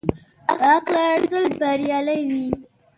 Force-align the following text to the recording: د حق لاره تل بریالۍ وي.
د 0.47 0.47
حق 0.71 0.85
لاره 0.95 1.21
تل 1.31 1.45
بریالۍ 1.59 2.21
وي. 2.31 2.47